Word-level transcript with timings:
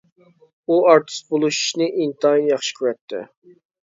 ئۇ 0.69 0.77
ئارتىس 0.93 1.19
بولۇشنى 1.33 1.89
ئىنتايىن 2.05 2.47
ياخشى 2.53 2.73
كۆرەتتى. 2.81 3.21